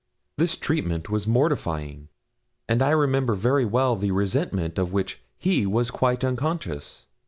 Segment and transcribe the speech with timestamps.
[0.35, 2.07] This treatment was mortifying,
[2.67, 7.05] and I remember very well the resentment of which he was quite unconscious.